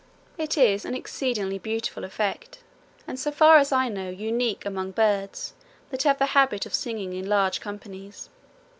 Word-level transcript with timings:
It 0.35 0.57
is 0.57 0.83
an 0.83 0.95
exceedingly 0.95 1.59
beautiful 1.59 2.03
effect, 2.03 2.57
and 3.07 3.19
so 3.19 3.29
far 3.29 3.57
as 3.57 3.71
I 3.71 3.87
know 3.87 4.09
unique 4.09 4.65
among 4.65 4.93
birds 4.93 5.53
that 5.91 6.01
have 6.01 6.17
the 6.17 6.25
habit 6.33 6.65
of 6.65 6.73
singing 6.73 7.13
in 7.13 7.29
large 7.29 7.61
companies. 7.61 8.27